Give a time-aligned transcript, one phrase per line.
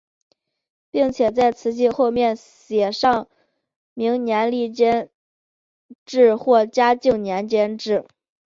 [0.89, 3.27] 并且在瓷器后面写上
[3.93, 5.09] 明万历年间
[6.05, 8.07] 制或嘉靖年间制。